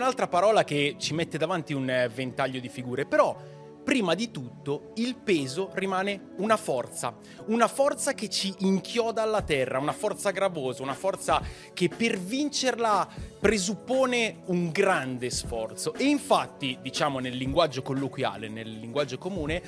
un'altra 0.00 0.28
parola 0.28 0.64
che 0.64 0.96
ci 0.98 1.12
mette 1.12 1.36
davanti 1.36 1.74
un 1.74 1.88
eh, 1.88 2.08
ventaglio 2.08 2.58
di 2.58 2.68
figure, 2.68 3.04
però 3.04 3.36
prima 3.82 4.14
di 4.14 4.30
tutto 4.30 4.92
il 4.96 5.16
peso 5.16 5.70
rimane 5.74 6.32
una 6.36 6.56
forza, 6.56 7.16
una 7.46 7.66
forza 7.66 8.12
che 8.12 8.28
ci 8.28 8.54
inchioda 8.58 9.22
alla 9.22 9.42
terra, 9.42 9.78
una 9.78 9.92
forza 9.92 10.30
gravosa, 10.30 10.82
una 10.82 10.94
forza 10.94 11.42
che 11.74 11.88
per 11.88 12.18
vincerla 12.18 13.08
presuppone 13.38 14.42
un 14.46 14.70
grande 14.70 15.28
sforzo. 15.30 15.94
E 15.94 16.04
infatti, 16.04 16.78
diciamo 16.80 17.18
nel 17.18 17.36
linguaggio 17.36 17.82
colloquiale, 17.82 18.48
nel 18.48 18.70
linguaggio 18.78 19.18
comune, 19.18 19.62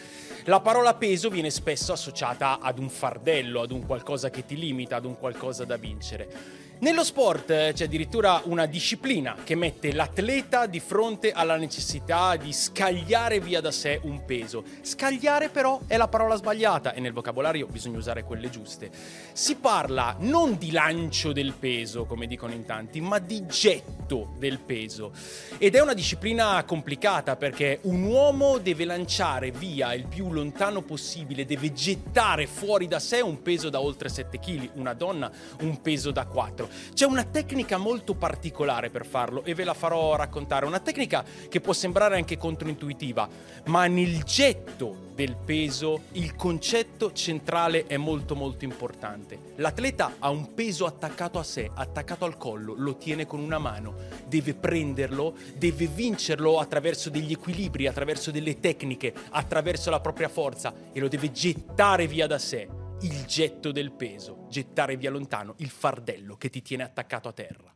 la 0.44 0.60
parola 0.60 0.94
peso 0.94 1.28
viene 1.28 1.50
spesso 1.50 1.92
associata 1.92 2.58
ad 2.60 2.78
un 2.78 2.88
fardello, 2.88 3.60
ad 3.60 3.70
un 3.70 3.84
qualcosa 3.84 4.30
che 4.30 4.44
ti 4.46 4.56
limita, 4.56 4.96
ad 4.96 5.04
un 5.04 5.18
qualcosa 5.18 5.64
da 5.64 5.76
vincere. 5.76 6.70
Nello 6.82 7.04
sport 7.04 7.48
eh, 7.50 7.70
c'è 7.72 7.84
addirittura 7.84 8.42
una 8.46 8.66
disciplina 8.66 9.36
che 9.44 9.54
mette 9.54 9.92
l'atleta 9.92 10.66
di 10.66 10.80
fronte 10.80 11.30
alla 11.30 11.54
necessità 11.54 12.34
di 12.34 12.52
scagliare 12.52 13.38
via 13.38 13.60
da 13.60 13.70
sé 13.70 14.00
un 14.02 14.24
peso. 14.24 14.64
Scagliare 14.80 15.48
però 15.48 15.80
è 15.86 15.96
la 15.96 16.08
parola 16.08 16.34
sbagliata 16.34 16.92
e 16.92 16.98
nel 16.98 17.12
vocabolario 17.12 17.68
bisogna 17.68 17.98
usare 17.98 18.24
quelle 18.24 18.50
giuste. 18.50 18.90
Si 19.32 19.54
parla 19.54 20.16
non 20.18 20.58
di 20.58 20.72
lancio 20.72 21.30
del 21.30 21.52
peso, 21.56 22.04
come 22.04 22.26
dicono 22.26 22.52
in 22.52 22.64
tanti, 22.64 23.00
ma 23.00 23.20
di 23.20 23.46
getto 23.46 24.32
del 24.36 24.58
peso. 24.58 25.12
Ed 25.58 25.76
è 25.76 25.80
una 25.80 25.94
disciplina 25.94 26.64
complicata 26.64 27.36
perché 27.36 27.78
un 27.82 28.02
uomo 28.02 28.58
deve 28.58 28.86
lanciare 28.86 29.52
via 29.52 29.94
il 29.94 30.06
più 30.06 30.32
lontano 30.32 30.82
possibile, 30.82 31.46
deve 31.46 31.72
gettare 31.72 32.48
fuori 32.48 32.88
da 32.88 32.98
sé 32.98 33.20
un 33.20 33.40
peso 33.40 33.70
da 33.70 33.80
oltre 33.80 34.08
7 34.08 34.40
kg, 34.40 34.70
una 34.74 34.94
donna 34.94 35.30
un 35.60 35.80
peso 35.80 36.10
da 36.10 36.26
4. 36.26 36.70
C'è 36.94 37.04
una 37.06 37.24
tecnica 37.24 37.76
molto 37.76 38.14
particolare 38.14 38.90
per 38.90 39.06
farlo 39.06 39.44
e 39.44 39.54
ve 39.54 39.64
la 39.64 39.74
farò 39.74 40.16
raccontare. 40.16 40.66
Una 40.66 40.80
tecnica 40.80 41.24
che 41.48 41.60
può 41.60 41.72
sembrare 41.72 42.16
anche 42.16 42.36
controintuitiva, 42.36 43.28
ma 43.66 43.86
nel 43.86 44.22
getto 44.24 45.10
del 45.14 45.36
peso 45.36 46.02
il 46.12 46.34
concetto 46.34 47.12
centrale 47.12 47.86
è 47.86 47.96
molto 47.96 48.34
molto 48.34 48.64
importante. 48.64 49.38
L'atleta 49.56 50.16
ha 50.18 50.30
un 50.30 50.54
peso 50.54 50.86
attaccato 50.86 51.38
a 51.38 51.42
sé, 51.42 51.70
attaccato 51.72 52.24
al 52.24 52.36
collo, 52.36 52.74
lo 52.76 52.96
tiene 52.96 53.26
con 53.26 53.40
una 53.40 53.58
mano, 53.58 53.94
deve 54.26 54.54
prenderlo, 54.54 55.34
deve 55.56 55.86
vincerlo 55.86 56.58
attraverso 56.58 57.10
degli 57.10 57.32
equilibri, 57.32 57.86
attraverso 57.86 58.30
delle 58.30 58.60
tecniche, 58.60 59.12
attraverso 59.30 59.90
la 59.90 60.00
propria 60.00 60.28
forza 60.28 60.72
e 60.92 61.00
lo 61.00 61.08
deve 61.08 61.30
gettare 61.30 62.06
via 62.06 62.26
da 62.26 62.38
sé 62.38 62.80
il 63.02 63.24
getto 63.26 63.72
del 63.72 63.92
peso, 63.92 64.46
gettare 64.48 64.96
via 64.96 65.10
lontano 65.10 65.54
il 65.58 65.70
fardello 65.70 66.36
che 66.36 66.50
ti 66.50 66.62
tiene 66.62 66.84
attaccato 66.84 67.28
a 67.28 67.32
terra. 67.32 67.74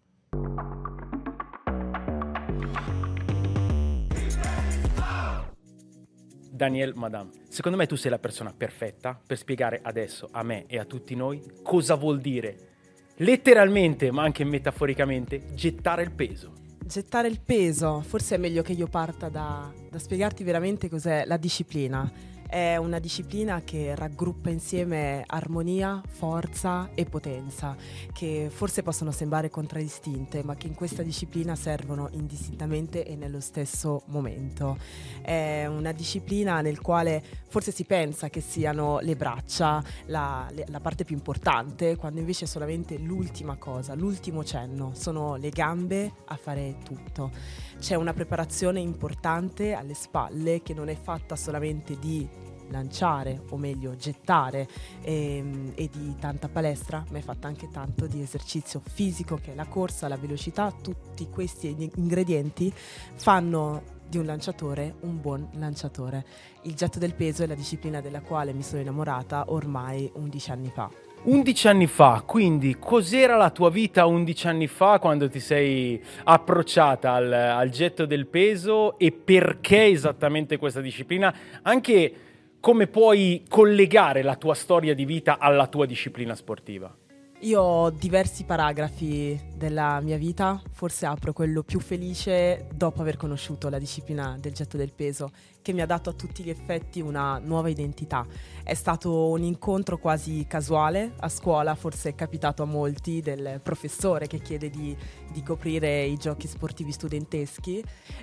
Daniel 6.51 6.95
Madame, 6.95 7.31
secondo 7.49 7.77
me 7.77 7.87
tu 7.87 7.97
sei 7.97 8.11
la 8.11 8.19
persona 8.19 8.55
perfetta 8.57 9.21
per 9.27 9.37
spiegare 9.37 9.81
adesso 9.83 10.29
a 10.31 10.43
me 10.43 10.65
e 10.67 10.79
a 10.79 10.85
tutti 10.85 11.15
noi 11.15 11.43
cosa 11.63 11.97
vuol 11.97 12.21
dire 12.21 12.75
letteralmente, 13.17 14.11
ma 14.11 14.23
anche 14.23 14.45
metaforicamente, 14.45 15.55
gettare 15.55 16.03
il 16.03 16.13
peso. 16.13 16.53
Gettare 16.83 17.29
il 17.29 17.41
peso, 17.41 18.01
forse 18.01 18.37
è 18.37 18.39
meglio 18.39 18.63
che 18.63 18.73
io 18.73 18.87
parta 18.87 19.29
da, 19.29 19.73
da 19.91 19.99
spiegarti 19.99 20.45
veramente 20.45 20.89
cos'è 20.89 21.25
la 21.27 21.37
disciplina 21.37 22.11
è 22.49 22.77
una 22.77 22.99
disciplina 22.99 23.63
che 23.63 23.95
raggruppa 23.95 24.51
insieme 24.51 25.25
armonia, 25.27 26.01
forza 26.07 26.91
e 26.95 27.05
potenza, 27.05 27.77
che 28.13 28.49
forse 28.51 28.83
possono 28.83 29.11
sembrare 29.11 29.51
contraddistinte, 29.51 30.43
ma 30.45 30.55
che 30.55 30.67
in 30.67 30.75
questa 30.75 31.03
disciplina 31.03 31.57
servono 31.57 32.09
indistintamente 32.13 33.05
e 33.05 33.17
nello 33.17 33.41
stesso 33.41 34.03
momento. 34.07 34.79
È 35.23 35.67
una 35.67 35.93
disciplina 35.93 36.61
nel 36.61 36.81
quale 36.81 37.23
forse 37.49 37.73
si 37.73 37.85
pensa 37.85 38.29
che 38.29 38.41
siano 38.41 38.99
le 39.01 39.17
braccia 39.17 39.83
la, 40.07 40.49
la 40.67 40.81
parte 40.81 41.05
più 41.05 41.17
importante, 41.17 41.97
quando 41.97 42.21
invece 42.21 42.45
è 42.45 42.49
solamente 42.49 42.99
l'ultima 42.99 43.57
cosa, 43.57 43.95
l'ultimo 43.95 44.45
cenno, 44.45 44.93
sono 44.95 45.37
le 45.37 45.51
gambe 45.51 46.13
a 46.27 46.37
fare 46.37 46.77
tutto. 46.85 47.31
C'è 47.79 47.95
una 47.95 48.13
preparazione 48.13 48.81
importante 48.81 49.75
alle 49.75 49.95
spalle 49.95 50.63
che 50.63 50.75
non 50.75 50.89
è 50.89 50.97
fatta 50.97 51.37
solamente 51.37 51.99
di 51.99 52.27
lanciare 52.71 53.43
o 53.51 53.57
meglio 53.57 53.97
gettare 53.97 54.69
e, 55.03 55.37
ehm, 55.37 55.73
e, 55.75 55.89
di 55.93 56.15
tanta 56.19 56.49
palestra 56.49 57.05
ma 57.11 57.19
è 57.19 57.23
fatta 57.23 57.47
anche 57.47 57.69
tanto 57.71 58.07
di 58.07 58.21
esercizio 58.21 58.81
fisico 58.85 59.37
che 59.37 59.53
è 59.53 59.55
la 59.55 59.67
corsa, 59.67 60.09
la 60.09 60.17
velocità, 60.17 60.73
tutti 60.73 61.29
questi 61.29 61.91
ingredienti 61.97 62.73
fanno 63.15 63.95
di 64.09 64.19
un 64.19 64.27
lanciatore 64.27 64.95
un 65.01 65.21
buon 65.21 65.49
lanciatore. 65.55 66.25
Il 66.63 66.75
getto 66.75 66.99
del 66.99 67.15
peso 67.15 67.43
è 67.43 67.47
la 67.47 67.55
disciplina 67.55 68.01
della 68.01 68.21
quale 68.21 68.53
mi 68.53 68.63
sono 68.63 68.81
innamorata 68.81 69.47
ormai 69.49 70.11
11 70.15 70.51
anni 70.51 70.71
fa. 70.73 70.91
11 71.23 71.69
anni 71.69 71.87
fa, 71.89 72.23
quindi 72.25 72.77
cos'era 72.79 73.37
la 73.37 73.51
tua 73.51 73.69
vita 73.69 74.07
11 74.07 74.47
anni 74.47 74.67
fa 74.69 75.01
quando 75.01 75.29
ti 75.29 75.41
sei 75.41 76.01
approcciata 76.23 77.13
al, 77.13 77.33
al 77.33 77.69
getto 77.71 78.07
del 78.07 78.27
peso 78.27 78.97
e 78.97 79.11
perché 79.11 79.87
esattamente 79.87 80.57
questa 80.57 80.81
disciplina? 80.81 81.35
Anche 81.63 82.15
come 82.61 82.87
puoi 82.87 83.45
collegare 83.49 84.23
la 84.23 84.37
tua 84.37 84.55
storia 84.55 84.95
di 84.95 85.05
vita 85.05 85.39
alla 85.39 85.67
tua 85.67 85.87
disciplina 85.87 86.35
sportiva? 86.35 86.95
Io 87.41 87.61
ho 87.61 87.91
diversi 87.91 88.45
paragrafi 88.45 89.39
della 89.57 90.01
mia 90.01 90.19
vita, 90.19 90.61
forse 90.71 91.07
apro 91.07 91.33
quello 91.33 91.63
più 91.63 91.81
felice 91.81 92.67
dopo 92.75 93.01
aver 93.01 93.17
conosciuto 93.17 93.69
la 93.71 93.79
disciplina 93.79 94.37
del 94.39 94.53
getto 94.53 94.77
del 94.77 94.93
peso, 94.93 95.31
che 95.63 95.73
mi 95.73 95.81
ha 95.81 95.87
dato 95.87 96.11
a 96.11 96.13
tutti 96.13 96.45
gli 96.45 96.51
effetti 96.51 97.01
una 97.01 97.39
nuova 97.39 97.69
identità. 97.69 98.27
È 98.63 98.75
stato 98.75 99.31
un 99.31 99.43
incontro 99.43 99.99
quasi 99.99 100.45
casuale 100.47 101.15
a 101.19 101.29
scuola, 101.29 101.75
forse 101.75 102.11
è 102.11 102.15
capitato 102.15 102.63
a 102.63 102.67
molti, 102.67 103.21
del 103.21 103.61
professore 103.63 104.27
che 104.27 104.41
chiede 104.41 104.69
di, 104.69 104.97
di 105.33 105.43
coprire 105.43 106.05
i 106.05 106.17
giochi 106.17 106.47
sportivi 106.47 106.93
studenteschi. 106.93 107.83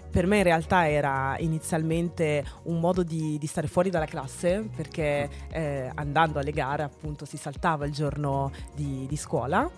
Per 0.09 0.27
me 0.27 0.37
in 0.37 0.43
realtà 0.43 0.87
era 0.87 1.35
inizialmente 1.39 2.45
un 2.63 2.79
modo 2.79 3.03
di, 3.03 3.37
di 3.39 3.47
stare 3.47 3.67
fuori 3.67 3.89
dalla 3.89 4.05
classe, 4.05 4.69
perché 4.73 5.29
eh, 5.49 5.91
andando 5.95 6.39
alle 6.39 6.51
gare 6.51 6.83
appunto 6.83 7.25
si 7.25 7.37
saltava 7.37 7.85
il 7.85 7.91
giorno 7.91 8.51
di, 8.75 9.05
di 9.07 9.17
scuola 9.17 9.69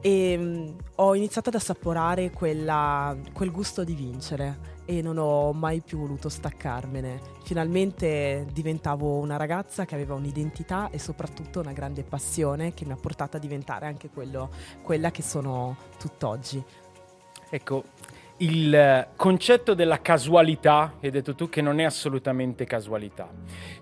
e 0.00 0.36
um, 0.36 0.76
ho 0.96 1.14
iniziato 1.14 1.48
ad 1.48 1.56
assaporare 1.56 2.30
quella, 2.30 3.16
quel 3.32 3.50
gusto 3.50 3.84
di 3.84 3.94
vincere 3.94 4.76
e 4.84 5.02
non 5.02 5.18
ho 5.18 5.52
mai 5.52 5.80
più 5.80 5.98
voluto 5.98 6.28
staccarmene. 6.28 7.20
Finalmente 7.42 8.46
diventavo 8.52 9.18
una 9.18 9.36
ragazza 9.36 9.84
che 9.84 9.94
aveva 9.94 10.14
un'identità 10.14 10.88
e 10.90 10.98
soprattutto 10.98 11.60
una 11.60 11.72
grande 11.72 12.04
passione 12.04 12.72
che 12.72 12.86
mi 12.86 12.92
ha 12.92 12.96
portato 12.96 13.36
a 13.36 13.40
diventare 13.40 13.86
anche 13.86 14.08
quello, 14.08 14.50
quella 14.82 15.10
che 15.10 15.22
sono 15.22 15.76
tutt'oggi. 15.98 16.62
Ecco, 17.50 17.84
il 18.38 19.08
concetto 19.16 19.74
della 19.74 20.00
casualità, 20.00 20.94
hai 21.00 21.10
detto 21.10 21.34
tu, 21.34 21.48
che 21.48 21.60
non 21.60 21.80
è 21.80 21.84
assolutamente 21.84 22.64
casualità. 22.64 23.28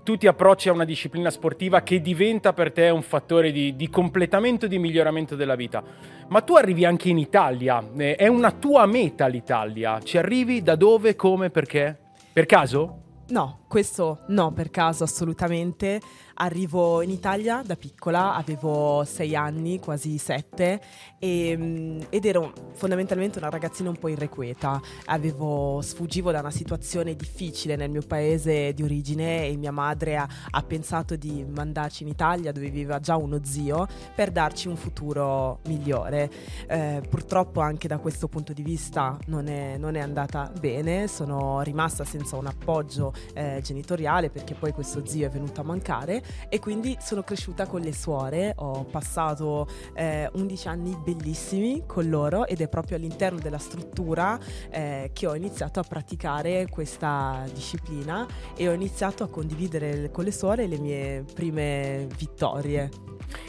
Tu 0.02 0.16
ti 0.16 0.26
approcci 0.26 0.68
a 0.68 0.72
una 0.72 0.84
disciplina 0.84 1.30
sportiva 1.30 1.82
che 1.82 2.00
diventa 2.00 2.52
per 2.52 2.72
te 2.72 2.88
un 2.88 3.02
fattore 3.02 3.52
di, 3.52 3.76
di 3.76 3.90
completamento 3.90 4.66
di 4.66 4.78
miglioramento 4.78 5.36
della 5.36 5.56
vita. 5.56 5.82
Ma 6.28 6.40
tu 6.40 6.56
arrivi 6.56 6.84
anche 6.84 7.08
in 7.08 7.18
Italia, 7.18 7.82
eh, 7.96 8.14
è 8.16 8.28
una 8.28 8.52
tua 8.52 8.86
meta 8.86 9.26
l'Italia. 9.26 10.00
Ci 10.00 10.18
arrivi 10.18 10.62
da 10.62 10.74
dove, 10.74 11.16
come, 11.16 11.50
perché? 11.50 11.96
Per 12.32 12.46
caso? 12.46 13.02
No, 13.28 13.60
questo 13.66 14.20
no, 14.28 14.52
per 14.52 14.70
caso 14.70 15.04
assolutamente. 15.04 16.00
Arrivo 16.38 17.00
in 17.00 17.08
Italia 17.08 17.62
da 17.64 17.76
piccola, 17.76 18.34
avevo 18.34 19.04
sei 19.04 19.34
anni, 19.34 19.78
quasi 19.78 20.18
sette, 20.18 20.82
e, 21.18 21.56
mm, 21.56 22.00
ed 22.10 22.26
ero 22.26 22.52
fondamentalmente 22.74 23.38
una 23.38 23.48
ragazzina 23.48 23.88
un 23.88 23.96
po' 23.96 24.08
irrequieta. 24.08 24.78
Avevo, 25.06 25.80
sfuggivo 25.80 26.32
da 26.32 26.40
una 26.40 26.50
situazione 26.50 27.16
difficile 27.16 27.74
nel 27.76 27.88
mio 27.88 28.02
paese 28.06 28.74
di 28.74 28.82
origine 28.82 29.46
e 29.46 29.56
mia 29.56 29.72
madre 29.72 30.18
ha, 30.18 30.28
ha 30.50 30.62
pensato 30.62 31.16
di 31.16 31.42
mandarci 31.42 32.02
in 32.02 32.10
Italia, 32.10 32.52
dove 32.52 32.68
viveva 32.68 33.00
già 33.00 33.16
uno 33.16 33.40
zio, 33.42 33.86
per 34.14 34.30
darci 34.30 34.68
un 34.68 34.76
futuro 34.76 35.60
migliore. 35.68 36.30
Eh, 36.68 37.00
purtroppo 37.08 37.60
anche 37.60 37.88
da 37.88 37.96
questo 37.96 38.28
punto 38.28 38.52
di 38.52 38.62
vista 38.62 39.18
non 39.28 39.48
è, 39.48 39.78
non 39.78 39.94
è 39.94 40.00
andata 40.00 40.52
bene, 40.60 41.06
sono 41.08 41.62
rimasta 41.62 42.04
senza 42.04 42.36
un 42.36 42.46
appoggio 42.46 43.14
eh, 43.32 43.60
genitoriale 43.62 44.28
perché 44.28 44.52
poi 44.52 44.72
questo 44.72 45.06
zio 45.06 45.26
è 45.26 45.30
venuto 45.30 45.62
a 45.62 45.64
mancare 45.64 46.24
e 46.48 46.58
quindi 46.58 46.96
sono 47.00 47.22
cresciuta 47.22 47.66
con 47.66 47.80
le 47.80 47.92
suore, 47.92 48.52
ho 48.56 48.84
passato 48.84 49.66
eh, 49.94 50.28
11 50.32 50.68
anni 50.68 50.96
bellissimi 51.02 51.84
con 51.86 52.08
loro 52.08 52.46
ed 52.46 52.60
è 52.60 52.68
proprio 52.68 52.96
all'interno 52.96 53.38
della 53.38 53.58
struttura 53.58 54.38
eh, 54.70 55.10
che 55.12 55.26
ho 55.26 55.34
iniziato 55.34 55.80
a 55.80 55.82
praticare 55.82 56.66
questa 56.70 57.44
disciplina 57.52 58.26
e 58.56 58.68
ho 58.68 58.72
iniziato 58.72 59.24
a 59.24 59.28
condividere 59.28 60.10
con 60.10 60.24
le 60.24 60.32
suore 60.32 60.66
le 60.66 60.78
mie 60.78 61.24
prime 61.32 62.06
vittorie. 62.16 62.90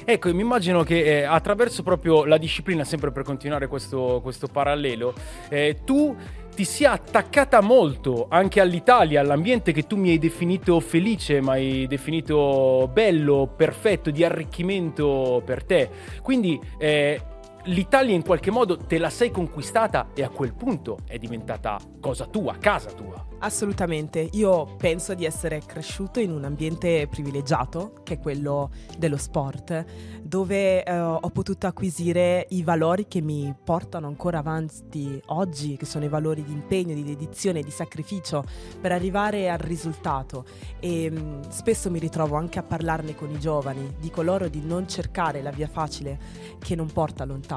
Ecco, 0.05 0.33
mi 0.33 0.41
immagino 0.41 0.83
che 0.83 1.19
eh, 1.19 1.23
attraverso 1.23 1.83
proprio 1.83 2.25
la 2.25 2.37
disciplina, 2.37 2.83
sempre 2.83 3.11
per 3.11 3.23
continuare 3.23 3.67
questo, 3.67 4.19
questo 4.23 4.47
parallelo, 4.47 5.13
eh, 5.49 5.81
tu 5.83 6.15
ti 6.57 6.65
sia 6.65 6.93
attaccata 6.93 7.61
molto 7.61 8.25
anche 8.31 8.59
all'Italia, 8.59 9.21
all'ambiente 9.21 9.71
che 9.71 9.85
tu 9.85 9.95
mi 9.95 10.09
hai 10.09 10.17
definito 10.17 10.79
felice, 10.79 11.39
ma 11.39 11.51
hai 11.51 11.85
definito 11.85 12.89
bello, 12.91 13.53
perfetto, 13.55 14.09
di 14.09 14.23
arricchimento 14.23 15.39
per 15.45 15.63
te. 15.63 15.87
Quindi 16.23 16.59
eh, 16.79 17.21
l'Italia 17.67 18.15
in 18.15 18.23
qualche 18.23 18.51
modo 18.51 18.77
te 18.77 18.97
la 18.97 19.09
sei 19.09 19.31
conquistata 19.31 20.09
e 20.13 20.23
a 20.23 20.29
quel 20.29 20.53
punto 20.53 20.99
è 21.05 21.17
diventata 21.17 21.77
cosa 21.99 22.25
tua, 22.25 22.57
casa 22.57 22.91
tua. 22.91 23.25
Assolutamente, 23.39 24.29
io 24.31 24.75
penso 24.77 25.13
di 25.13 25.23
essere 25.23 25.61
cresciuto 25.63 26.19
in 26.19 26.31
un 26.31 26.43
ambiente 26.43 27.07
privilegiato, 27.07 27.93
che 28.03 28.15
è 28.15 28.19
quello 28.19 28.71
dello 28.97 29.17
sport, 29.17 29.85
dove 30.23 30.83
eh, 30.83 30.99
ho 30.99 31.29
potuto 31.29 31.67
acquisire 31.67 32.47
i 32.49 32.63
valori 32.63 33.07
che 33.07 33.21
mi 33.21 33.53
portano 33.63 34.07
ancora 34.07 34.39
avanti 34.39 35.21
oggi, 35.27 35.77
che 35.77 35.85
sono 35.85 36.05
i 36.05 36.07
valori 36.07 36.43
di 36.43 36.51
impegno, 36.51 36.95
di 36.95 37.03
dedizione, 37.03 37.61
di 37.61 37.69
sacrificio 37.69 38.43
per 38.81 38.91
arrivare 38.91 39.51
al 39.51 39.59
risultato. 39.59 40.43
E 40.79 41.11
mh, 41.11 41.19
mm, 41.19 41.41
spesso 41.49 41.91
mi 41.91 41.99
ritrovo 41.99 42.37
anche 42.37 42.57
a 42.57 42.63
parlarne 42.63 43.13
con 43.13 43.29
i 43.29 43.39
giovani, 43.39 43.97
dico 43.99 44.23
loro 44.23 44.47
di 44.47 44.61
non 44.61 44.87
cercare 44.87 45.43
la 45.43 45.51
via 45.51 45.67
facile 45.67 46.17
che 46.59 46.73
non 46.75 46.91
porta 46.91 47.23
lontano, 47.23 47.56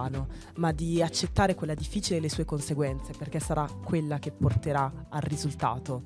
ma 0.56 0.72
di 0.72 1.02
accettare 1.02 1.54
quella 1.54 1.74
difficile 1.74 2.18
e 2.18 2.20
le 2.20 2.30
sue 2.30 2.44
conseguenze, 2.44 3.12
perché 3.16 3.40
sarà 3.40 3.66
quella 3.84 4.18
che 4.18 4.30
porterà 4.30 5.06
al 5.08 5.22
risultato. 5.22 6.02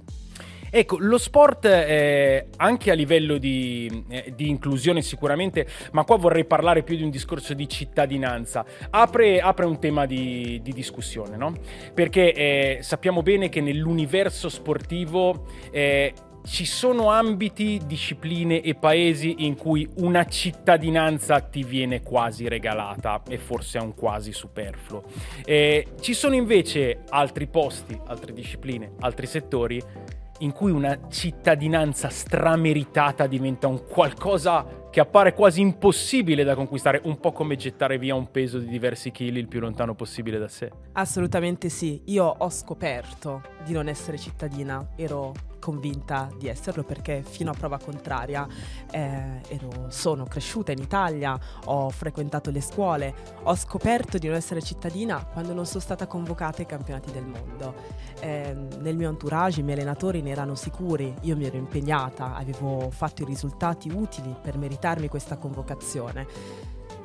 Ecco, 0.77 0.97
lo 0.99 1.19
sport 1.19 1.67
eh, 1.67 2.49
anche 2.57 2.91
a 2.91 2.95
livello 2.95 3.39
di, 3.39 4.05
eh, 4.09 4.33
di, 4.35 4.49
inclusione 4.49 5.03
sicuramente, 5.03 5.69
ma 5.93 6.03
qua 6.03 6.17
vorrei 6.17 6.47
parlare 6.47 6.83
più 6.83 6.97
di 6.97 7.05
un 7.05 7.11
discorso 7.11 7.55
di 7.55 7.69
cittadinanza, 7.69 8.65
apre, 8.91 9.41
apre 9.41 9.67
un 9.67 9.79
tema 9.79 10.05
di, 10.05 10.61
di 10.65 10.73
discussione, 10.73 11.37
no? 11.37 11.55
Perché 11.95 12.33
eh, 12.33 12.79
sappiamo 12.83 13.23
bene 13.23 13.49
che 13.51 13.61
nell'universo 13.61 14.49
sportivo 14.49 15.47
eh, 15.71 16.13
ci 16.47 16.67
sono 16.67 17.11
ambiti, 17.11 17.81
discipline 17.87 18.61
e 18.61 18.75
paesi 18.75 19.47
in 19.47 19.57
cui 19.57 19.89
una 19.97 20.27
cittadinanza 20.27 21.41
ti 21.41 21.65
viene 21.65 22.03
quasi 22.03 22.49
regalata 22.49 23.23
e 23.27 23.39
forse 23.39 23.79
è 23.79 23.81
un 23.81 23.95
quasi 23.95 24.33
superfluo. 24.33 25.05
Eh, 25.45 25.87
ci 26.01 26.13
sono 26.13 26.35
invece 26.35 27.01
altri 27.09 27.47
posti, 27.47 27.99
altre 28.07 28.33
discipline, 28.33 28.93
altri 29.01 29.27
settori 29.27 29.83
in 30.39 30.53
cui 30.53 30.71
una 30.71 31.09
cittadinanza 31.09 32.09
strameritata 32.09 33.27
diventa 33.27 33.67
un 33.67 33.87
qualcosa 33.87 34.83
che 34.91 35.01
appare 35.01 35.33
quasi 35.33 35.61
impossibile 35.61 36.45
da 36.45 36.55
conquistare, 36.55 37.01
un 37.05 37.19
po' 37.19 37.33
come 37.33 37.57
gettare 37.57 37.99
via 37.99 38.15
un 38.15 38.31
peso 38.31 38.59
di 38.59 38.67
diversi 38.67 39.11
chili 39.11 39.41
il 39.41 39.49
più 39.49 39.61
lontano 39.61 39.95
possibile 39.95 40.39
da 40.39 40.49
sé. 40.49 40.71
Assolutamente 40.93 41.69
sì, 41.69 42.03
io 42.07 42.25
ho 42.27 42.51
scoperto 42.51 43.43
di 43.65 43.73
non 43.73 43.89
essere 43.89 44.19
cittadina, 44.19 44.91
ero 44.97 45.33
convinta 45.65 46.29
di 46.37 46.47
esserlo 46.47 46.83
perché 46.83 47.23
fino 47.27 47.51
a 47.51 47.55
prova 47.55 47.79
contraria 47.79 48.47
eh, 48.91 49.41
ero, 49.49 49.87
sono 49.89 50.27
cresciuta 50.27 50.73
in 50.73 50.79
Italia, 50.79 51.39
ho 51.65 51.89
frequentato 51.89 52.51
le 52.51 52.61
scuole, 52.61 53.15
ho 53.45 53.57
scoperto 53.57 54.19
di 54.19 54.27
non 54.27 54.37
essere 54.37 54.61
cittadina 54.61 55.25
quando 55.25 55.55
non 55.55 55.65
sono 55.65 55.81
stata 55.81 56.07
convocata 56.07 56.59
ai 56.59 56.67
campionati 56.67 57.11
del 57.13 57.25
mondo. 57.25 57.75
Eh, 58.21 58.55
nel 58.79 58.95
mio 58.95 59.09
entourage 59.09 59.61
i 59.61 59.63
miei 59.63 59.79
allenatori 59.79 60.21
ne 60.21 60.33
erano 60.33 60.55
sicuri, 60.55 61.15
io 61.23 61.35
mi 61.35 61.47
ero 61.47 61.57
impegnata, 61.57 62.35
avevo 62.35 62.91
fatto 62.91 63.23
i 63.23 63.25
risultati 63.25 63.89
utili 63.89 64.37
per 64.39 64.59
meritarmi 64.59 65.09
questa 65.09 65.39
convocazione. 65.39 66.27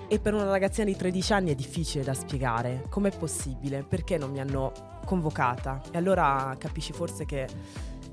E 0.09 0.19
per 0.19 0.33
una 0.33 0.50
ragazzina 0.50 0.85
di 0.85 0.97
13 0.97 1.33
anni 1.33 1.51
è 1.51 1.56
difficile 1.56 2.03
da 2.03 2.13
spiegare. 2.13 2.83
Com'è 2.89 3.15
possibile? 3.15 3.83
Perché 3.83 4.17
non 4.17 4.31
mi 4.31 4.41
hanno 4.41 5.00
convocata? 5.06 5.81
E 5.91 5.97
allora 5.97 6.56
capisci 6.57 6.91
forse 6.94 7.25
che 7.25 7.47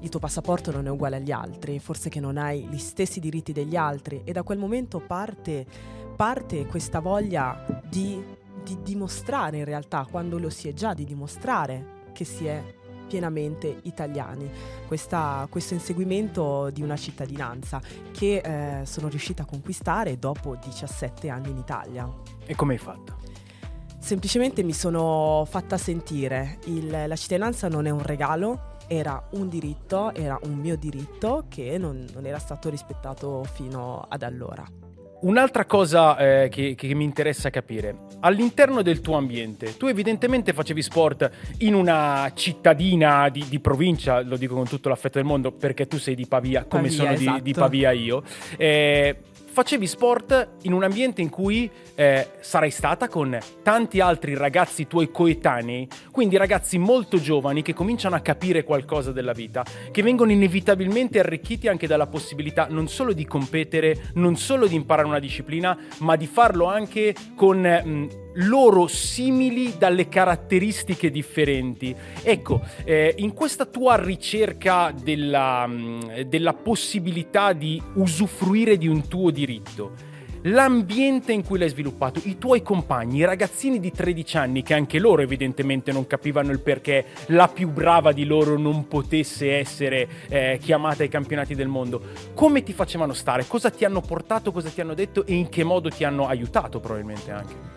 il 0.00 0.08
tuo 0.08 0.20
passaporto 0.20 0.70
non 0.70 0.86
è 0.86 0.90
uguale 0.90 1.16
agli 1.16 1.32
altri, 1.32 1.78
forse 1.78 2.08
che 2.08 2.20
non 2.20 2.36
hai 2.36 2.66
gli 2.66 2.78
stessi 2.78 3.20
diritti 3.20 3.52
degli 3.52 3.76
altri 3.76 4.22
e 4.24 4.32
da 4.32 4.42
quel 4.42 4.58
momento 4.58 5.00
parte, 5.00 5.66
parte 6.14 6.66
questa 6.66 7.00
voglia 7.00 7.82
di, 7.88 8.22
di 8.62 8.78
dimostrare 8.82 9.58
in 9.58 9.64
realtà, 9.64 10.06
quando 10.10 10.38
lo 10.38 10.50
si 10.50 10.68
è 10.68 10.72
già, 10.72 10.94
di 10.94 11.04
dimostrare 11.04 12.04
che 12.12 12.24
si 12.24 12.46
è 12.46 12.62
pienamente 13.06 13.80
italiani, 13.82 14.50
Questa, 14.86 15.46
questo 15.48 15.74
inseguimento 15.74 16.70
di 16.70 16.82
una 16.82 16.96
cittadinanza 16.96 17.80
che 18.12 18.38
eh, 18.80 18.84
sono 18.86 19.08
riuscita 19.08 19.42
a 19.42 19.46
conquistare 19.46 20.18
dopo 20.18 20.56
17 20.56 21.28
anni 21.28 21.50
in 21.50 21.56
Italia. 21.56 22.08
E 22.44 22.54
come 22.54 22.74
hai 22.74 22.78
fatto? 22.78 23.16
Semplicemente 23.98 24.62
mi 24.62 24.72
sono 24.72 25.44
fatta 25.48 25.76
sentire, 25.76 26.58
Il, 26.66 27.04
la 27.06 27.16
cittadinanza 27.16 27.68
non 27.68 27.86
è 27.86 27.90
un 27.90 28.02
regalo, 28.02 28.75
era 28.86 29.28
un 29.32 29.48
diritto, 29.48 30.14
era 30.14 30.38
un 30.42 30.54
mio 30.54 30.76
diritto 30.76 31.46
che 31.48 31.78
non, 31.78 32.06
non 32.12 32.26
era 32.26 32.38
stato 32.38 32.70
rispettato 32.70 33.44
fino 33.44 34.06
ad 34.08 34.22
allora. 34.22 34.64
Un'altra 35.18 35.64
cosa 35.64 36.16
eh, 36.18 36.48
che, 36.50 36.74
che, 36.76 36.94
mi 36.94 37.02
interessa 37.02 37.48
capire, 37.48 37.96
all'interno 38.20 38.82
del 38.82 39.00
tuo 39.00 39.16
ambiente, 39.16 39.76
tu 39.76 39.86
evidentemente 39.86 40.52
facevi 40.52 40.82
sport 40.82 41.30
in 41.58 41.74
una 41.74 42.30
cittadina 42.34 43.30
di, 43.30 43.44
di 43.48 43.58
provincia, 43.58 44.20
lo 44.20 44.36
dico 44.36 44.54
con 44.54 44.68
tutto 44.68 44.90
l'affetto 44.90 45.18
del 45.18 45.26
mondo 45.26 45.52
perché 45.52 45.86
tu 45.86 45.98
sei 45.98 46.14
di 46.14 46.26
Pavia, 46.26 46.64
come 46.64 46.88
Pavia, 46.88 46.96
sono 46.96 47.10
esatto. 47.12 47.36
di, 47.38 47.42
di, 47.42 47.50
esatto. 47.50 47.66
Pavia 47.66 47.90
io, 47.92 48.22
eh, 48.58 49.16
facevi 49.56 49.86
sport 49.86 50.48
in 50.64 50.74
un 50.74 50.82
ambiente 50.82 51.22
in 51.22 51.30
cui 51.30 51.70
eh, 51.94 52.28
sarai 52.40 52.70
stata 52.70 53.08
con 53.08 53.38
tanti 53.62 54.00
altri 54.00 54.34
ragazzi 54.34 54.86
tuoi 54.86 55.10
coetanei, 55.10 55.88
quindi 56.10 56.36
ragazzi 56.36 56.76
molto 56.76 57.18
giovani 57.18 57.62
che 57.62 57.72
cominciano 57.72 58.16
a 58.16 58.20
capire 58.20 58.64
qualcosa 58.64 59.12
della 59.12 59.32
vita, 59.32 59.64
che 59.90 60.02
vengono 60.02 60.30
inevitabilmente 60.30 61.20
arricchiti 61.20 61.68
anche 61.68 61.86
dalla 61.86 62.06
possibilità 62.06 62.66
non 62.68 62.86
solo 62.86 63.14
di 63.14 63.24
competere, 63.24 64.10
non 64.16 64.36
solo 64.36 64.66
di 64.66 64.74
imparare 64.74 65.08
una 65.08 65.20
disciplina, 65.20 65.74
ma 66.00 66.16
di 66.16 66.26
farlo 66.26 66.66
anche 66.66 67.14
con... 67.34 67.58
Mh, 67.60 67.88
mm, 67.88 68.24
loro 68.36 68.86
simili 68.86 69.74
dalle 69.78 70.08
caratteristiche 70.08 71.10
differenti. 71.10 71.94
Ecco, 72.22 72.60
eh, 72.84 73.14
in 73.18 73.32
questa 73.32 73.66
tua 73.66 73.96
ricerca 74.02 74.92
della, 74.92 75.66
mm, 75.66 76.20
della 76.26 76.54
possibilità 76.54 77.52
di 77.52 77.80
usufruire 77.94 78.76
di 78.76 78.88
un 78.88 79.08
tuo 79.08 79.30
diritto, 79.30 80.14
l'ambiente 80.42 81.32
in 81.32 81.44
cui 81.44 81.58
l'hai 81.58 81.68
sviluppato, 81.68 82.20
i 82.24 82.38
tuoi 82.38 82.62
compagni, 82.62 83.18
i 83.18 83.24
ragazzini 83.24 83.80
di 83.80 83.90
13 83.90 84.36
anni 84.36 84.62
che 84.62 84.74
anche 84.74 84.98
loro 84.98 85.22
evidentemente 85.22 85.92
non 85.92 86.06
capivano 86.06 86.52
il 86.52 86.60
perché 86.60 87.04
la 87.26 87.48
più 87.48 87.70
brava 87.70 88.12
di 88.12 88.24
loro 88.24 88.58
non 88.58 88.86
potesse 88.86 89.56
essere 89.56 90.08
eh, 90.28 90.58
chiamata 90.60 91.02
ai 91.02 91.08
campionati 91.08 91.54
del 91.54 91.68
mondo, 91.68 92.00
come 92.34 92.62
ti 92.62 92.72
facevano 92.72 93.12
stare, 93.12 93.46
cosa 93.46 93.70
ti 93.70 93.84
hanno 93.84 94.00
portato, 94.00 94.52
cosa 94.52 94.68
ti 94.68 94.80
hanno 94.80 94.94
detto 94.94 95.26
e 95.26 95.34
in 95.34 95.48
che 95.48 95.64
modo 95.64 95.88
ti 95.90 96.04
hanno 96.04 96.26
aiutato 96.26 96.80
probabilmente 96.80 97.30
anche. 97.30 97.75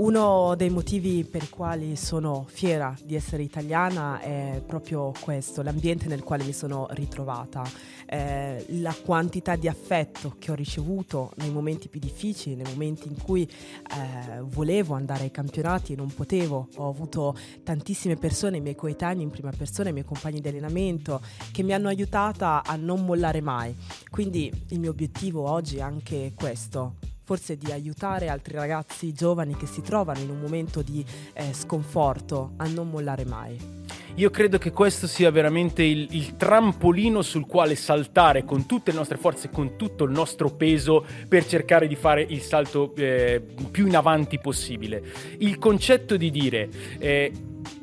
Uno 0.00 0.54
dei 0.56 0.70
motivi 0.70 1.26
per 1.26 1.42
i 1.42 1.50
quali 1.50 1.94
sono 1.94 2.46
fiera 2.48 2.96
di 3.04 3.14
essere 3.14 3.42
italiana 3.42 4.18
è 4.18 4.62
proprio 4.66 5.12
questo, 5.20 5.60
l'ambiente 5.60 6.08
nel 6.08 6.22
quale 6.22 6.42
mi 6.42 6.54
sono 6.54 6.86
ritrovata, 6.92 7.62
eh, 8.06 8.64
la 8.80 8.96
quantità 9.04 9.56
di 9.56 9.68
affetto 9.68 10.36
che 10.38 10.52
ho 10.52 10.54
ricevuto 10.54 11.32
nei 11.36 11.50
momenti 11.50 11.88
più 11.88 12.00
difficili, 12.00 12.54
nei 12.54 12.72
momenti 12.72 13.08
in 13.08 13.22
cui 13.22 13.42
eh, 13.42 14.40
volevo 14.40 14.94
andare 14.94 15.24
ai 15.24 15.30
campionati 15.30 15.92
e 15.92 15.96
non 15.96 16.08
potevo. 16.08 16.68
Ho 16.76 16.88
avuto 16.88 17.36
tantissime 17.62 18.16
persone, 18.16 18.56
i 18.56 18.62
miei 18.62 18.76
coetanei 18.76 19.22
in 19.22 19.30
prima 19.30 19.50
persona, 19.50 19.90
i 19.90 19.92
miei 19.92 20.06
compagni 20.06 20.40
di 20.40 20.48
allenamento, 20.48 21.20
che 21.52 21.62
mi 21.62 21.74
hanno 21.74 21.88
aiutata 21.88 22.62
a 22.64 22.74
non 22.74 23.04
mollare 23.04 23.42
mai. 23.42 23.76
Quindi 24.08 24.50
il 24.68 24.80
mio 24.80 24.92
obiettivo 24.92 25.46
oggi 25.46 25.76
è 25.76 25.82
anche 25.82 26.32
questo, 26.34 26.94
forse 27.30 27.56
di 27.56 27.70
aiutare 27.70 28.26
altri 28.26 28.54
ragazzi 28.54 29.12
giovani 29.12 29.54
che 29.54 29.66
si 29.66 29.82
trovano 29.82 30.18
in 30.18 30.30
un 30.30 30.40
momento 30.40 30.82
di 30.82 31.04
eh, 31.32 31.52
sconforto 31.52 32.54
a 32.56 32.66
non 32.66 32.90
mollare 32.90 33.24
mai. 33.24 33.56
Io 34.16 34.30
credo 34.30 34.58
che 34.58 34.72
questo 34.72 35.06
sia 35.06 35.30
veramente 35.30 35.84
il, 35.84 36.08
il, 36.10 36.34
trampolino 36.34 37.22
sul 37.22 37.46
quale 37.46 37.76
saltare 37.76 38.44
con 38.44 38.66
tutte 38.66 38.90
le 38.90 38.96
nostre 38.96 39.16
forze, 39.16 39.48
con 39.48 39.76
tutto 39.76 40.02
il 40.02 40.10
nostro 40.10 40.50
peso 40.50 41.06
per 41.28 41.46
cercare 41.46 41.86
di 41.86 41.94
fare 41.94 42.26
il 42.28 42.40
salto 42.40 42.92
eh, 42.96 43.40
più 43.70 43.86
in 43.86 43.94
avanti 43.94 44.40
possibile. 44.40 45.00
Il 45.38 45.56
concetto 45.58 46.16
di 46.16 46.32
dire 46.32 46.68
eh, 46.98 47.32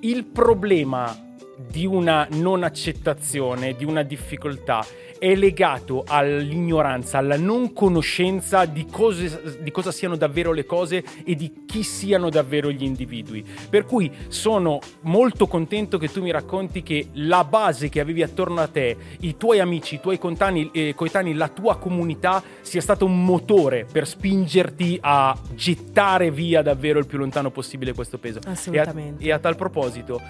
il 0.02 0.26
problema 0.26 1.27
di 1.58 1.86
una 1.86 2.28
non 2.32 2.64
accettazione, 2.64 3.76
di 3.76 3.84
una 3.84 4.04
difficoltà, 4.04 4.86
è 5.18 5.34
legato 5.36 6.04
all'ignoranza, 6.06 7.18
alla 7.18 7.38
non 7.38 7.74
conoscenza 7.74 8.66
di, 8.66 8.86
cose, 8.86 9.60
di, 9.62 9.72
cosa 9.72 9.92
siano 9.92 10.16
davvero 10.16 10.52
le 10.52 10.66
cose 10.66 11.04
e 11.26 11.36
di 11.36 11.66
chi 11.66 11.84
siano 11.84 12.30
davvero 12.30 12.70
gli 12.70 12.84
individui. 12.84 13.44
Per 13.70 13.86
cui 13.86 14.12
sono 14.28 14.80
molto 15.02 15.48
contento 15.48 15.98
che 15.98 16.10
tu 16.10 16.22
mi 16.22 16.32
racconti 16.32 16.84
che 16.84 17.08
la 17.14 17.44
base 17.44 17.90
che 17.90 18.00
avevi 18.00 18.22
attorno 18.22 18.62
a 18.62 18.68
te, 18.68 18.96
i 19.22 19.38
tuoi 19.38 19.60
amici, 19.60 19.96
i 19.96 20.00
tuoi 20.00 20.20
coetanei, 20.20 20.70
eh, 20.72 20.94
coetanei 20.96 21.34
la 21.34 21.48
tua 21.48 21.78
comunità 21.78 22.44
sia 22.62 22.82
stato 22.82 23.06
un 23.06 23.24
motore 23.24 23.86
per 23.92 24.08
spingerti 24.08 25.00
a 25.02 25.36
gettare 25.56 26.32
via 26.32 26.62
davvero 26.62 27.00
il 27.00 27.08
più 27.08 27.18
lontano 27.18 27.50
possibile 27.50 27.94
questo 27.94 28.18
peso. 28.18 28.40
Assolutamente. 28.46 29.24
E 29.24 29.28
a, 29.28 29.30
e 29.30 29.34
a 29.34 29.40
tal 29.40 29.56
proposito, 29.56 30.22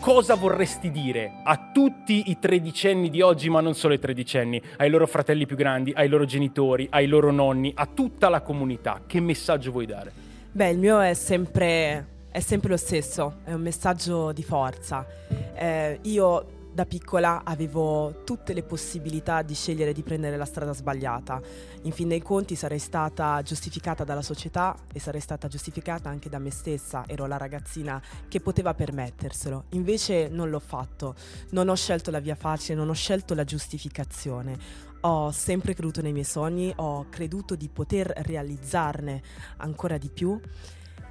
cosa 0.00 0.34
vorresti 0.34 0.90
dire 0.90 1.42
a 1.44 1.70
tutti 1.72 2.30
i 2.30 2.38
tredicenni 2.38 3.10
di 3.10 3.20
oggi, 3.20 3.50
ma 3.50 3.60
non 3.60 3.74
solo 3.74 3.92
ai 3.92 4.00
tredicenni, 4.00 4.60
ai 4.78 4.88
loro 4.88 5.06
fratelli 5.06 5.44
più 5.44 5.56
grandi, 5.56 5.92
ai 5.94 6.08
loro 6.08 6.24
genitori, 6.24 6.86
ai 6.90 7.06
loro 7.06 7.30
nonni, 7.30 7.70
a 7.76 7.86
tutta 7.86 8.30
la 8.30 8.40
comunità? 8.40 9.02
Che 9.06 9.20
messaggio 9.20 9.70
vuoi 9.70 9.86
dare? 9.86 10.10
Beh, 10.50 10.70
il 10.70 10.78
mio 10.78 11.00
è 11.00 11.12
sempre, 11.12 12.06
è 12.30 12.40
sempre 12.40 12.70
lo 12.70 12.76
stesso, 12.78 13.40
è 13.44 13.52
un 13.52 13.60
messaggio 13.60 14.32
di 14.32 14.42
forza. 14.42 15.06
Eh, 15.54 15.98
io 16.02 16.46
da 16.72 16.86
piccola 16.86 17.42
avevo 17.44 18.22
tutte 18.24 18.52
le 18.52 18.62
possibilità 18.62 19.42
di 19.42 19.54
scegliere 19.54 19.92
di 19.92 20.02
prendere 20.02 20.36
la 20.36 20.44
strada 20.44 20.72
sbagliata. 20.72 21.40
In 21.82 21.92
fin 21.92 22.08
dei 22.08 22.22
conti 22.22 22.54
sarei 22.54 22.78
stata 22.78 23.42
giustificata 23.42 24.04
dalla 24.04 24.22
società 24.22 24.76
e 24.92 25.00
sarei 25.00 25.20
stata 25.20 25.48
giustificata 25.48 26.08
anche 26.08 26.28
da 26.28 26.38
me 26.38 26.50
stessa. 26.50 27.04
Ero 27.06 27.26
la 27.26 27.36
ragazzina 27.36 28.00
che 28.28 28.40
poteva 28.40 28.74
permetterselo. 28.74 29.64
Invece 29.70 30.28
non 30.28 30.50
l'ho 30.50 30.60
fatto. 30.60 31.14
Non 31.50 31.68
ho 31.68 31.74
scelto 31.74 32.10
la 32.10 32.20
via 32.20 32.36
facile, 32.36 32.78
non 32.78 32.88
ho 32.88 32.94
scelto 32.94 33.34
la 33.34 33.44
giustificazione. 33.44 34.58
Ho 35.02 35.30
sempre 35.30 35.74
creduto 35.74 36.02
nei 36.02 36.12
miei 36.12 36.24
sogni, 36.24 36.72
ho 36.76 37.06
creduto 37.08 37.56
di 37.56 37.68
poter 37.68 38.12
realizzarne 38.14 39.22
ancora 39.56 39.96
di 39.96 40.10
più 40.10 40.38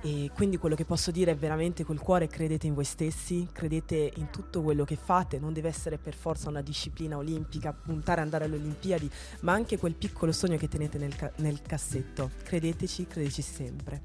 e 0.02 0.32
quindi 0.34 0.58
quello 0.58 0.76
che 0.76 0.86
posso 0.86 1.12
dire 1.12 1.32
è 1.32 1.36
veramente 1.36 1.84
col 1.84 2.00
cuore 2.00 2.28
credete 2.28 2.68
in 2.68 2.74
voi 2.74 2.86
stessi, 2.86 3.48
credete 3.52 4.14
in 4.16 4.30
tutto 4.30 4.62
quello 4.62 4.86
che 4.86 4.96
fate, 4.96 5.40
non 5.40 5.52
deve 5.52 5.68
essere 5.68 5.98
per 5.98 6.14
forza 6.14 6.50
una 6.50 6.62
disciplina 6.62 7.18
olimpica, 7.18 7.74
puntare 7.74 8.22
ad 8.22 8.26
andare 8.26 8.46
alle 8.46 8.56
Olimpiadi, 8.56 9.10
ma 9.42 9.54
anche 9.54 9.78
quel 9.78 9.96
piccolo 9.96 10.32
sogno 10.32 10.58
che 10.58 10.68
tenete 10.68 10.98
nel, 10.98 11.16
ca- 11.16 11.32
nel 11.38 11.62
cassetto. 11.62 12.32
Credeteci, 12.44 13.08
credeteci 13.08 13.42
sempre. 13.42 14.02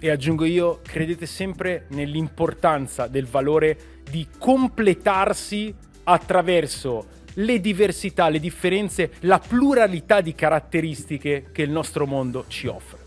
E 0.00 0.10
aggiungo 0.10 0.44
io, 0.44 0.80
credete 0.82 1.26
sempre 1.26 1.86
nell'importanza 1.90 3.06
del 3.06 3.26
valore 3.26 4.02
di 4.10 4.26
completarsi 4.38 5.74
attraverso 6.04 7.22
le 7.34 7.60
diversità, 7.60 8.28
le 8.28 8.38
differenze, 8.38 9.12
la 9.20 9.38
pluralità 9.38 10.20
di 10.20 10.34
caratteristiche 10.34 11.50
che 11.52 11.62
il 11.62 11.70
nostro 11.70 12.06
mondo 12.06 12.44
ci 12.48 12.66
offre. 12.66 13.03